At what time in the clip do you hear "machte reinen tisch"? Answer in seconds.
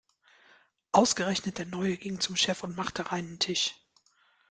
2.75-3.75